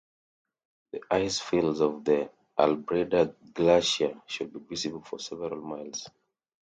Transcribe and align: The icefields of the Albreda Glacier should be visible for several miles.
The 0.93 1.01
icefields 1.11 1.79
of 1.79 2.03
the 2.03 2.31
Albreda 2.57 3.35
Glacier 3.53 4.19
should 4.25 4.51
be 4.51 4.59
visible 4.71 5.03
for 5.03 5.19
several 5.19 5.61
miles. 5.61 6.09